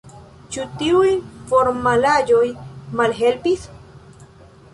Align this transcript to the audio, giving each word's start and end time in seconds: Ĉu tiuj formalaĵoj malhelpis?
Ĉu 0.55 0.63
tiuj 0.79 1.09
formalaĵoj 1.51 2.41
malhelpis? 3.03 3.69